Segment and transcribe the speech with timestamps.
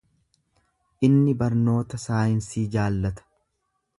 [1.07, 3.29] Inni barnoota saayinsii jaallata.